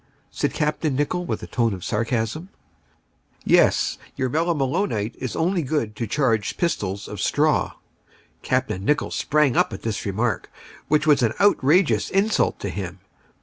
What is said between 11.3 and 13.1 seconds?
outrageous insult to him.